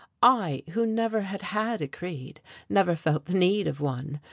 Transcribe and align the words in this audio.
I 0.23 0.63
who 0.71 0.87
never 0.87 1.21
had 1.21 1.43
had 1.43 1.79
a 1.79 1.87
creed, 1.87 2.41
never 2.67 2.95
felt 2.95 3.25
the 3.25 3.35
need 3.35 3.67
of 3.67 3.79
one! 3.79 4.19